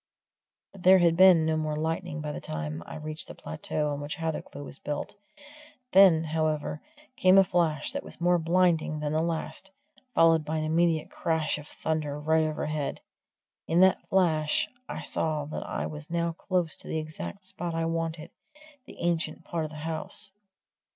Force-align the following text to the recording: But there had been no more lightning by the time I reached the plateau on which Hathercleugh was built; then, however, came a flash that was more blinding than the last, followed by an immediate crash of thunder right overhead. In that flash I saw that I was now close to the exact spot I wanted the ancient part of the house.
But 0.71 0.81
there 0.81 0.97
had 0.97 1.15
been 1.15 1.45
no 1.45 1.55
more 1.55 1.75
lightning 1.75 2.21
by 2.21 2.31
the 2.31 2.41
time 2.41 2.81
I 2.87 2.95
reached 2.95 3.27
the 3.27 3.35
plateau 3.35 3.91
on 3.91 4.01
which 4.01 4.15
Hathercleugh 4.15 4.63
was 4.63 4.79
built; 4.79 5.13
then, 5.91 6.23
however, 6.23 6.81
came 7.15 7.37
a 7.37 7.43
flash 7.43 7.91
that 7.91 8.01
was 8.03 8.19
more 8.19 8.39
blinding 8.39 8.99
than 8.99 9.13
the 9.13 9.21
last, 9.21 9.69
followed 10.15 10.43
by 10.43 10.57
an 10.57 10.63
immediate 10.63 11.11
crash 11.11 11.59
of 11.59 11.67
thunder 11.67 12.19
right 12.19 12.45
overhead. 12.47 13.01
In 13.67 13.79
that 13.81 14.09
flash 14.09 14.67
I 14.89 15.03
saw 15.03 15.45
that 15.45 15.67
I 15.67 15.85
was 15.85 16.09
now 16.09 16.31
close 16.31 16.75
to 16.77 16.87
the 16.87 16.97
exact 16.97 17.45
spot 17.45 17.75
I 17.75 17.85
wanted 17.85 18.31
the 18.87 18.97
ancient 19.01 19.43
part 19.43 19.65
of 19.65 19.69
the 19.69 19.77
house. 19.85 20.31